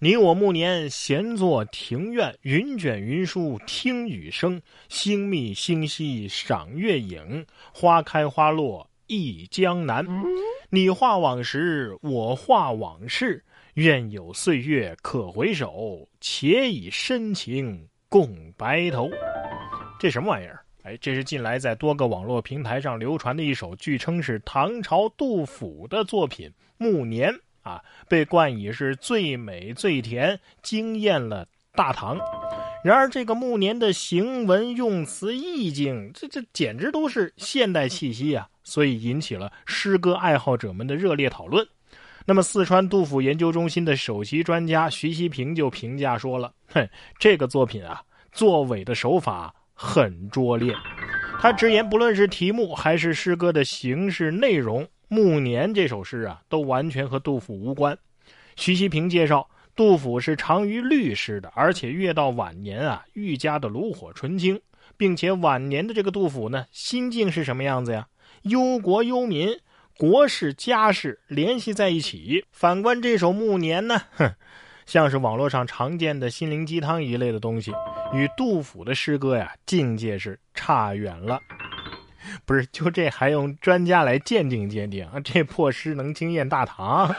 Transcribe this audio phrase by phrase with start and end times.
[0.00, 10.04] 你我暮年闲坐庭院，云卷云舒听雨声，星密星稀赏月影，花开花落忆江南。
[10.68, 13.44] 你画往事，我画往事，
[13.74, 19.08] 愿有岁月可回首，且以深情共白头。
[20.00, 20.60] 这什么玩意儿？
[20.82, 27.32] 哎，这是近来在多个网络平台上流传的一首，据称是唐朝杜甫的作品《暮年》。
[27.64, 32.18] 啊，被冠以是最美最甜，惊艳了大唐。
[32.84, 38.46] 然而，这个暮年的行文用词意境，这这简直都是现代气息啊！
[38.62, 41.66] 所以引起了诗歌爱好者们的热烈讨论。
[42.26, 50.74] 那么，四川杜甫研究中心的首席专家徐希平就评价说了：“哼，这个作品啊，作尾的手法很拙劣。
[51.40, 57.98] 他直言，不论是题目还是诗歌的形式内容。”《暮年》这首诗啊，都完全和杜甫无关。
[58.56, 64.60] 徐希平介绍，杜甫是长于律诗的，而且越到晚年啊，愈加的炉火纯青，
[64.96, 68.06] 并且晚年的这个杜甫呢，心境是什么样子呀？
[68.42, 69.58] 忧国忧民，
[69.98, 72.44] 国事家事联系在一起。
[72.52, 74.34] 反观这首《暮年》呢，哼，
[74.86, 77.72] 像是网络上常见的心灵鸡汤一类的东西，
[78.12, 81.40] 与杜甫的诗歌呀，境界是差远了。
[82.44, 85.08] 不是，就这还用专家来鉴定鉴定？
[85.24, 87.14] 这破诗能惊艳大唐？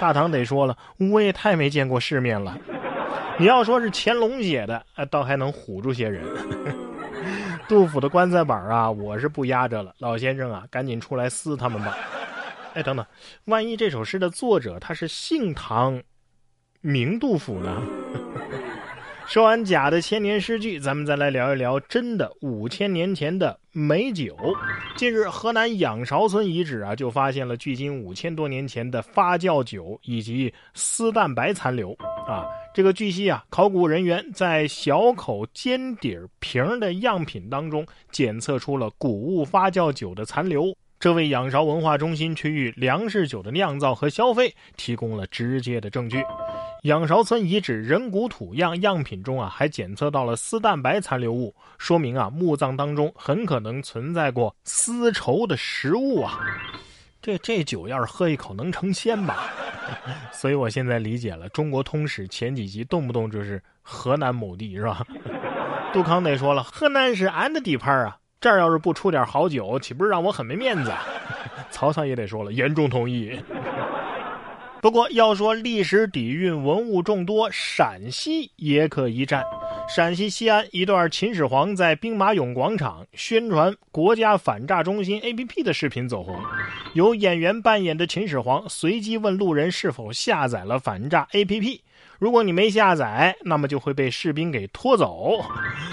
[0.00, 0.76] 大唐得说了，
[1.10, 2.56] 我也太没见过世面了。
[3.38, 6.24] 你要说是乾隆写的，倒还能唬住些人。
[7.68, 9.94] 杜甫的棺材板啊，我是不压着了。
[9.98, 11.96] 老先生啊，赶紧出来撕他们吧。
[12.74, 13.04] 哎，等等，
[13.44, 16.02] 万一这首诗的作者他是姓唐，
[16.80, 17.82] 名杜甫呢？
[19.28, 24.34] 说完假的千年诗句，咱们再来聊一聊真的五千年前的美酒。
[24.96, 31.92] 近日，河南仰韶村遗址啊，就发现了距今五千多年前的发酵酒以及丝蛋白残留。
[32.26, 40.74] 啊，这个据悉啊，考古人员在小口尖底瓶的样品当中检测出了谷物发酵酒的残留。
[40.98, 46.16] 这为仰韶文化中心区域粮食酒的酿造和消费提供了直接的证据。
[46.82, 56.38] 仰韶村遗址人骨土样样品中啊，还检测到了丝蛋白残留物，说明啊，墓葬当中很可能存在过丝绸的食物啊。
[57.20, 59.50] 这这酒要是喝一口能成仙吧？
[60.32, 65.04] 所以我现在理解了，中国通史前几集动不动就是河南某地是吧？
[65.92, 68.16] 杜康得说了，河南是俺的地盘啊。
[68.40, 70.92] 这儿要是不出点好酒，岂不是让我很没面子？
[71.72, 73.36] 曹操也得说了，严重同意。
[74.80, 79.42] 不过要说历史底蕴、文物众多，陕西也可一战。
[79.88, 86.38] 陕西西安一段秦始皇在兵马俑广场宣传国家反诈中心 APP 的视频走红，
[86.94, 91.80] 由演员扮演的秦始皇随机问路人是否下载了反诈 APP。
[92.18, 95.44] 如果你没下载，那么就会被士兵给拖走。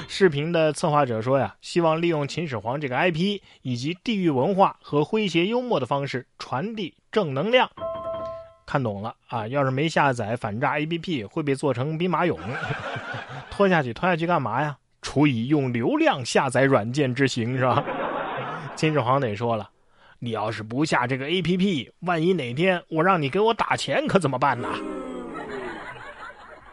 [0.08, 7.70] 视频的策划者说呀，希望利用秦始皇这个 IP 以及地域文化和诙谐幽默的方式传递正能量。
[8.76, 9.48] 看懂了啊？
[9.48, 12.38] 要是没下载反诈 APP，会被做成兵马俑，
[13.50, 14.76] 拖下去，拖下去干嘛呀？
[15.02, 17.82] 处以用流量下载软件之刑，是吧？
[18.76, 19.70] 秦始皇得说了，
[20.20, 24.68] 你要是不下这个 APP，万一哪天我让你给我打钱，可怎么办呢？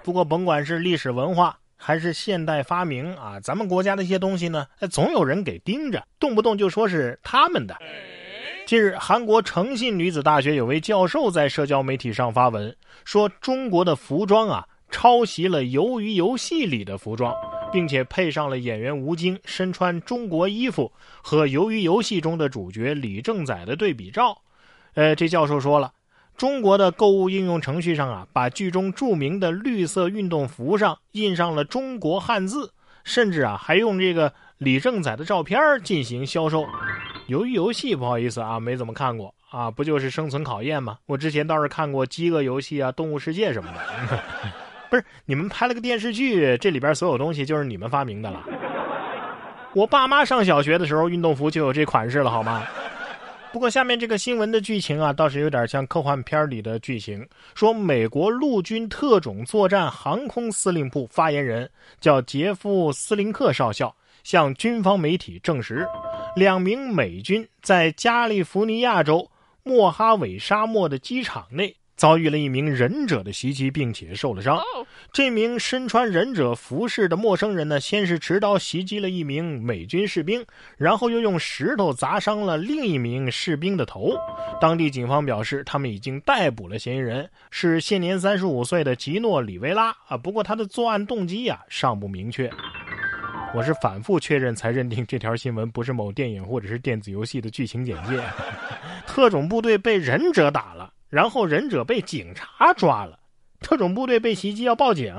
[0.02, 7.76] 不过，甭管是历史文化还是现代发明啊，咱们国家的一些东西呢，总有人给盯着，动不动就说是他们的。
[8.72, 12.74] 近日，韩国诚信女子大学有位教授在社交媒体上发文，
[13.04, 17.34] 说中国的服装啊抄袭了《鱿鱼游戏》里的服装，
[17.70, 20.90] 并且配上了演员吴京身穿中国衣服
[21.20, 24.38] 和《鱿鱼游戏》中的主角李正宰的对比照。
[24.94, 25.92] 呃，这教授说了。
[26.38, 32.72] 中国的购物应用程序上啊，把剧中著名的绿色运动服上印上了中国汉字，
[33.04, 36.64] 甚至啊还用这个李正宰的照片进行销售。
[37.32, 40.98] 鱿鱼游戏不好意思啊，没怎么看过啊，不就是生存考验吗？
[41.06, 44.18] 我之前倒是看过饥饿游戏啊、动物世界什么的。
[44.90, 48.44] 不是你们拍了个电视剧，这里边所有东西就是你们发明的了？
[49.72, 52.62] 我爸妈上小学的时候，运动服就有这款式了，好吗？
[53.50, 57.26] 不过，下面这个新闻的剧情啊，倒是有点像科幻片里的剧情。
[57.54, 65.86] 说美国陆军特种作战航空司令部发言人叫杰夫·斯林克少校向军方媒体证实，
[66.34, 69.30] 两名美军在加利福尼亚州
[69.62, 74.58] 莫哈韦沙漠的机场内遭遇了一名忍者的袭击，并且受了伤。
[75.12, 80.44] 这名身穿忍者服饰的陌生人呢，先是持刀袭击了一名美军士兵，
[80.78, 84.14] 然后又用石头砸伤了另一名士兵的头。
[84.58, 90.16] 当地警方表示，他们已经逮捕了嫌疑人，是现年三十五岁的吉诺里维拉啊。
[90.16, 92.50] 不过他的作案动机呀尚不明确。
[93.54, 98.18] 我是反复确认才认定这条新闻不是某电影或者是电子游戏的剧情简介。
[99.06, 103.18] 特种部队被忍者打了，然后忍者被警察抓了，
[103.60, 105.14] 特种部队被袭击要报警，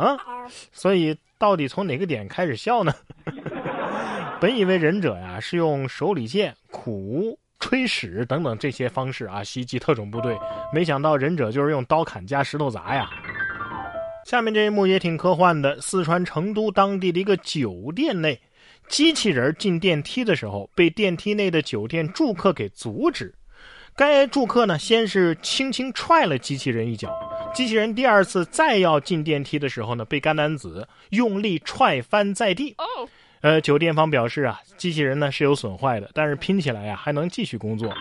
[0.72, 2.92] 所以到底从哪个点开始笑呢？
[4.42, 10.36] 本以为忍者呀是用手里剑、苦吹屎等等这些方式啊袭击特种部队，
[10.74, 13.10] 没想到忍者就是用刀砍加石头砸呀。
[14.26, 15.80] 下面这一幕也挺科幻的。
[15.82, 18.40] 四川成都当地的一个酒店内，
[18.88, 23.34] 机器人进电梯的时候，被电梯内的酒店住客给阻止。
[23.96, 27.12] 该住客呢，先是轻轻踹了机器人一脚，
[27.54, 32.76] 机器人第二次再要进电梯的时候呢，被该男子用力踹翻在地。
[33.42, 37.94] 呃，酒店方表示啊，机器人呢是有损坏的，但是拼起来呀还能继续工作。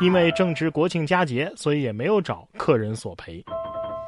[0.00, 3.42] 因为正值国庆佳节，所以也没有找客人索赔。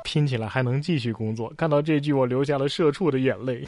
[0.06, 3.66] 拼起来还能继续工作，看到这句我流下了社畜的眼泪。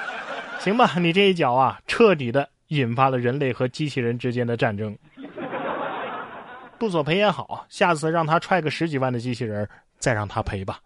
[0.60, 4.94] 行吧，你这一脚啊，彻底的引发了人类和机器人之间的战争。
[6.78, 9.66] 不索赔也好，下次让他踹个十几万的机器人，
[9.98, 10.78] 再让他赔吧。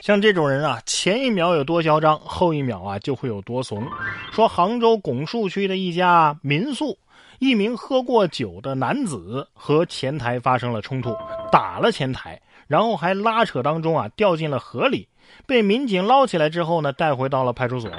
[0.00, 3.86] 像这种人啊，前一秒有多嚣张，后一秒啊就会有多怂。
[4.32, 6.98] 说杭州拱墅区的一家民宿，
[7.40, 11.14] 一名喝过酒的男子和前台发生了冲突，
[11.52, 12.40] 打了前台。
[12.68, 15.08] 然后还拉扯当中啊，掉进了河里，
[15.46, 17.90] 被民警捞起来之后呢，带回到了派出所。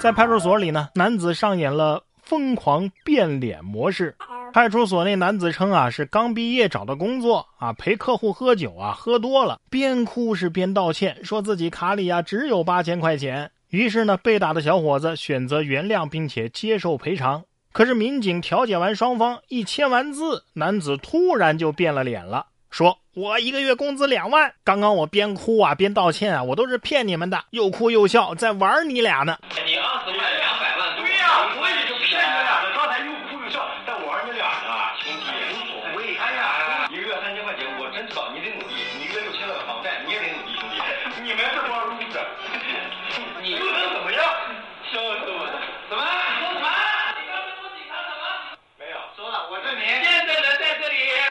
[0.00, 4.16] 在派出所里呢，男子上演了疯狂变脸模式。
[4.52, 13.50] 派出所那男子称啊，是刚毕业找的工作啊，陪客户喝酒啊，喝多了，边哭是边道歉，说自己卡里啊只有八千块钱。
[13.68, 17.44] 于是呢，被打的小伙子选择原谅并且接受赔偿。
[17.72, 22.46] 可是民警调解完双方一签完字，男子突然就变了脸了。
[22.76, 29.38] 说我一个月工资两万，刚刚我边哭啊边道歉啊，我都是骗你们的，又哭又笑，在玩你俩呢。
[29.64, 32.75] 你二十万两百万，对呀，我也就骗你俩，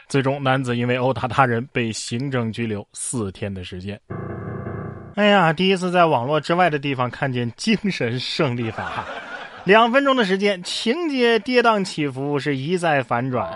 [0.08, 4.00] 最终，男子因为殴打他人被行政拘留四天的时间。
[5.16, 9.04] 哎呀，第一次在网络之外的地方看见精神胜利法，
[9.64, 13.50] 两分钟的时间，情节跌宕起伏，是一再反转，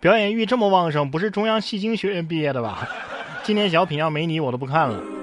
[0.00, 2.88] 表演欲这么旺盛，不是中央戏精学院毕业的吧？
[3.42, 5.13] 今年小品要没你，我都不看了。